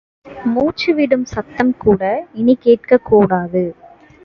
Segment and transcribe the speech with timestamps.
[0.45, 2.01] மூச்சுவிடும் சத்தம் கூட
[2.33, 3.75] இனி கேட்கக் கூடாது.